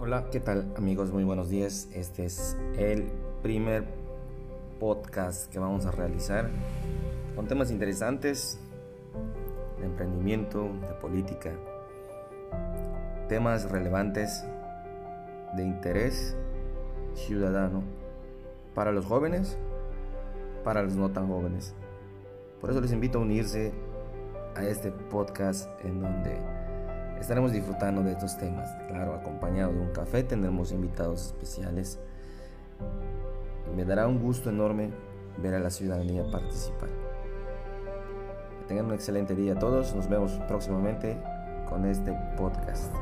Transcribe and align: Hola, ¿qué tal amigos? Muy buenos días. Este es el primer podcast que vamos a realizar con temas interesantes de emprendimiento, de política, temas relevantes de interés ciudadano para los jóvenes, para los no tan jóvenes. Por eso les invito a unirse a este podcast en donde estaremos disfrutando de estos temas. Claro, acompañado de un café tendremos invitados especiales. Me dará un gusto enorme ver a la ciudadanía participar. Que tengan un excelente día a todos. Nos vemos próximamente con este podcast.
Hola, 0.00 0.26
¿qué 0.30 0.38
tal 0.38 0.72
amigos? 0.76 1.10
Muy 1.10 1.24
buenos 1.24 1.50
días. 1.50 1.88
Este 1.92 2.24
es 2.24 2.56
el 2.76 3.10
primer 3.42 3.84
podcast 4.78 5.50
que 5.52 5.58
vamos 5.58 5.86
a 5.86 5.90
realizar 5.90 6.48
con 7.34 7.48
temas 7.48 7.72
interesantes 7.72 8.60
de 9.80 9.86
emprendimiento, 9.86 10.68
de 10.82 10.94
política, 11.00 11.50
temas 13.28 13.68
relevantes 13.72 14.44
de 15.56 15.64
interés 15.64 16.36
ciudadano 17.14 17.82
para 18.76 18.92
los 18.92 19.04
jóvenes, 19.04 19.58
para 20.62 20.84
los 20.84 20.94
no 20.94 21.10
tan 21.10 21.26
jóvenes. 21.26 21.74
Por 22.60 22.70
eso 22.70 22.80
les 22.80 22.92
invito 22.92 23.18
a 23.18 23.22
unirse 23.22 23.72
a 24.54 24.62
este 24.62 24.92
podcast 24.92 25.68
en 25.84 26.00
donde 26.00 26.57
estaremos 27.20 27.52
disfrutando 27.52 28.02
de 28.02 28.12
estos 28.12 28.36
temas. 28.38 28.70
Claro, 28.88 29.14
acompañado 29.14 29.72
de 29.72 29.80
un 29.80 29.92
café 29.92 30.22
tendremos 30.22 30.72
invitados 30.72 31.26
especiales. 31.26 31.98
Me 33.76 33.84
dará 33.84 34.06
un 34.06 34.20
gusto 34.20 34.50
enorme 34.50 34.90
ver 35.42 35.54
a 35.54 35.58
la 35.58 35.70
ciudadanía 35.70 36.24
participar. 36.30 36.88
Que 38.60 38.64
tengan 38.66 38.86
un 38.86 38.94
excelente 38.94 39.34
día 39.34 39.54
a 39.54 39.58
todos. 39.58 39.94
Nos 39.94 40.08
vemos 40.08 40.32
próximamente 40.48 41.20
con 41.68 41.84
este 41.84 42.12
podcast. 42.36 42.94